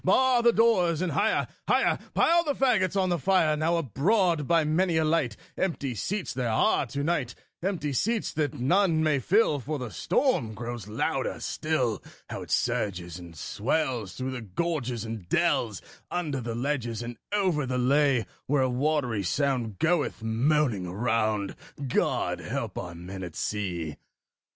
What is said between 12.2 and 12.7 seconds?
How it